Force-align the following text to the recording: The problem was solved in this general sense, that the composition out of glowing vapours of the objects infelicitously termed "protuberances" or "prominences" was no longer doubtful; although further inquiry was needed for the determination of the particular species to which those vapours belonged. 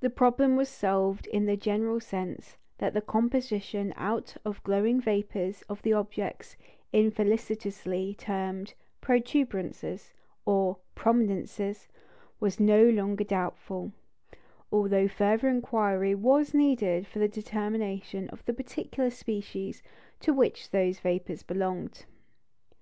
The 0.00 0.08
problem 0.08 0.56
was 0.56 0.70
solved 0.70 1.26
in 1.26 1.44
this 1.44 1.58
general 1.60 2.00
sense, 2.00 2.56
that 2.78 2.94
the 2.94 3.02
composition 3.02 3.92
out 3.94 4.34
of 4.42 4.64
glowing 4.64 5.02
vapours 5.02 5.60
of 5.68 5.82
the 5.82 5.92
objects 5.92 6.56
infelicitously 6.94 8.14
termed 8.16 8.72
"protuberances" 9.02 10.14
or 10.46 10.78
"prominences" 10.94 11.88
was 12.40 12.58
no 12.58 12.88
longer 12.88 13.22
doubtful; 13.24 13.92
although 14.72 15.08
further 15.08 15.46
inquiry 15.48 16.14
was 16.14 16.54
needed 16.54 17.06
for 17.06 17.18
the 17.18 17.28
determination 17.28 18.30
of 18.30 18.42
the 18.46 18.54
particular 18.54 19.10
species 19.10 19.82
to 20.20 20.32
which 20.32 20.70
those 20.70 21.00
vapours 21.00 21.42
belonged. 21.42 22.06